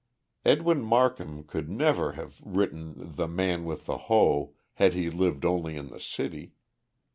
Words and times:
Edwin 0.43 0.81
Markham 0.81 1.43
could 1.43 1.69
never 1.69 2.13
have 2.13 2.41
written 2.43 2.93
The 2.95 3.27
Man 3.27 3.65
with 3.65 3.85
the 3.85 3.97
Hoe 4.09 4.55
had 4.73 4.95
he 4.95 5.11
lived 5.11 5.45
only 5.45 5.75
in 5.77 5.89
the 5.89 5.99
city. 5.99 6.55